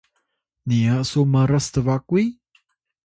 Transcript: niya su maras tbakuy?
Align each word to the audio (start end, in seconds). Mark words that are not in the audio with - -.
niya 0.67 0.95
su 1.09 1.21
maras 1.33 1.65
tbakuy? 1.73 2.25